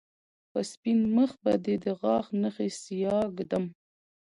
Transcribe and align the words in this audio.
په 0.51 0.59
سپين 0.71 0.99
مخ 1.15 1.31
به 1.43 1.53
دې 1.65 1.75
د 1.83 1.85
غاښ 1.99 2.25
نښې 2.41 2.69
سياه 2.83 3.23
ږدم 3.37 3.65